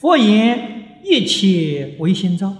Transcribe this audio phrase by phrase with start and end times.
[0.00, 2.56] 佛言：一切唯心造。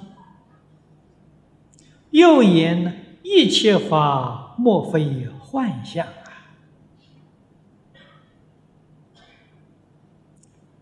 [2.11, 6.07] 又言：一切法莫非幻象！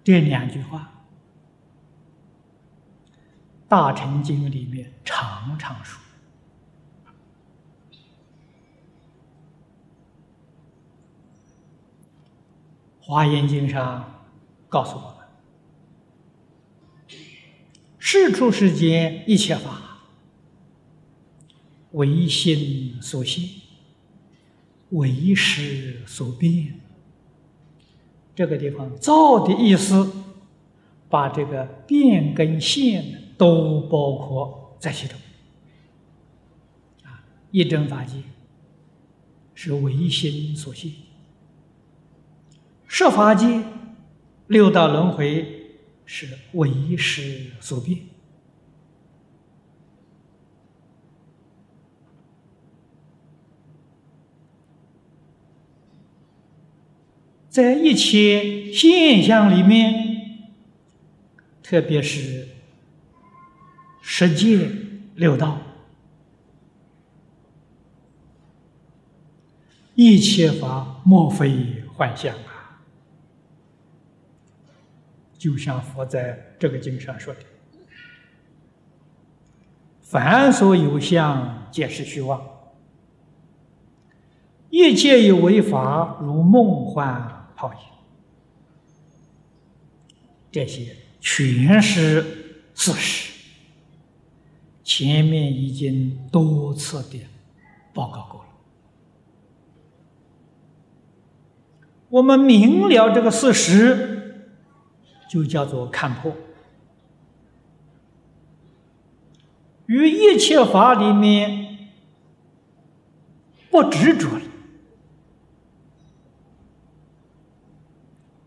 [0.03, 1.05] 这两句话，
[3.69, 6.03] 《大乘经》里面常常说。
[12.99, 14.27] 华严经上
[14.69, 15.18] 告诉我：
[18.11, 19.99] 世出世间一切法，
[21.91, 23.45] 唯心所现，
[24.93, 26.81] 唯识所变。
[28.35, 30.11] 这个地方“造”的意思，
[31.11, 33.05] 把这个变跟现
[33.37, 35.15] 都包括在其中。
[37.05, 38.23] 啊，一真法界
[39.55, 40.91] 是唯心所现。
[42.87, 43.63] 设法界
[44.47, 45.58] 六道轮回
[46.11, 48.01] 是为识所变，
[57.51, 60.49] 在一切现象里面，
[61.63, 62.49] 特别是
[64.01, 64.71] 十界
[65.15, 65.61] 六道，
[69.95, 72.35] 一切法莫非幻象。
[75.39, 77.41] 就像佛在这个经上说的
[80.03, 82.41] ：“凡所有相，皆是虚妄；
[84.69, 87.79] 一切有为法，如梦幻泡影。”
[90.51, 92.21] 这些全是
[92.75, 93.33] 事实。
[94.83, 97.21] 前面已经多次的
[97.95, 98.47] 报告过了。
[102.09, 104.17] 我们明了这个事实。
[105.29, 106.33] 就叫做看破，
[109.85, 111.91] 于一切法里面
[113.71, 114.43] 不执着了，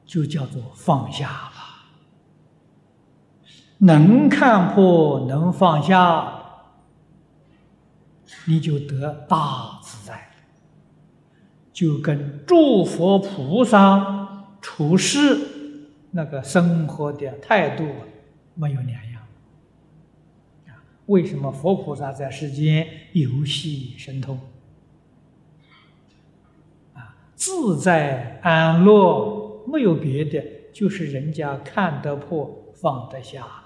[0.05, 1.51] 就叫做放下了。
[3.77, 6.33] 能看破，能放下，
[8.47, 10.31] 你就得大自在，
[11.71, 15.60] 就跟诸佛菩萨处世。
[16.11, 17.87] 那个生活的态度
[18.53, 19.23] 没有两样
[20.67, 20.83] 啊？
[21.05, 24.37] 为什么佛菩萨在世间游戏神通
[26.93, 27.15] 啊？
[27.33, 33.61] 自在安乐，没有别的，就是人家看得破，放得下了。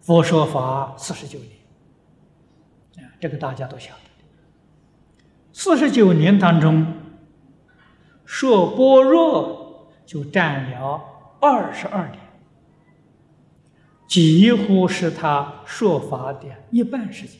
[0.00, 1.50] 佛说法四十九年
[3.06, 4.11] 啊，这个大家都晓得。
[5.64, 6.84] 四十九年当中，
[8.24, 11.00] 说般若就占了
[11.40, 12.18] 二十二年，
[14.08, 17.38] 几乎是他说法的一半时间。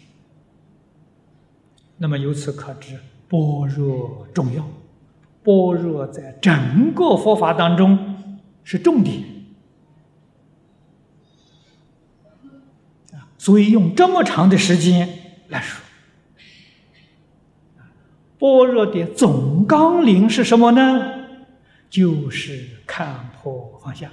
[1.97, 2.97] 那么由此可知，
[3.29, 4.65] 般若重要，
[5.43, 9.21] 般若在整个佛法当中是重点
[13.37, 15.09] 所以用这么长的时间
[15.49, 15.82] 来说。
[18.43, 21.13] 般若的总纲领是什么呢？
[21.89, 24.11] 就是看破放下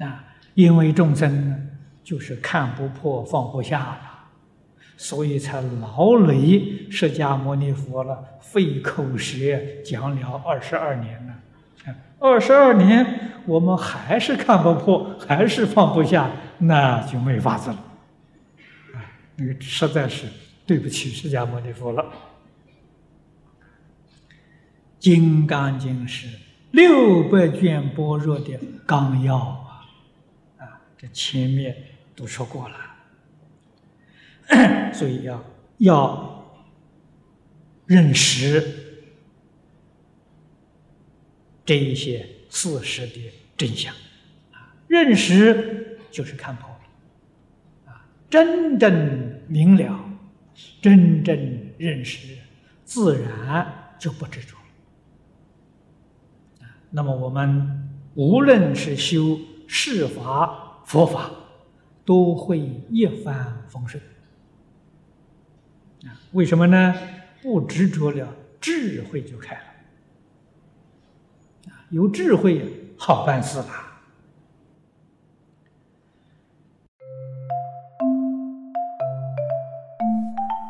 [0.00, 0.24] 啊！
[0.54, 1.56] 因为众生呢，
[2.02, 4.00] 就是看不破、放不下了，
[4.96, 9.36] 所以才劳累释迦牟尼佛了，费口舌
[9.84, 11.94] 讲了二十二年了。
[12.18, 16.28] 二十二年，我们还是看不破，还是放不下，
[16.58, 17.84] 那就没法子了。
[19.38, 20.26] 那个实在是
[20.66, 22.02] 对不起释迦牟尼佛了，
[24.98, 26.28] 《金刚经》是
[26.72, 29.86] 六百卷般若的纲要啊，
[30.58, 31.76] 啊，这前面
[32.16, 32.76] 都说过了，
[34.92, 35.44] 所以要
[35.78, 36.44] 要
[37.86, 38.60] 认识
[41.64, 43.94] 这一些事实的真相。
[44.52, 46.68] 啊，认识就是看破。
[47.86, 49.98] 啊真正明了，
[50.80, 51.36] 真正
[51.78, 52.36] 认识，
[52.84, 54.62] 自然就不执着了。
[56.90, 61.30] 那么我们无论是修世法、佛法，
[62.04, 62.58] 都会
[62.90, 64.02] 一帆风顺。
[66.04, 66.94] 啊，为什么呢？
[67.42, 69.62] 不执着了，智慧就开了。
[71.72, 73.87] 啊，有智慧好办事了。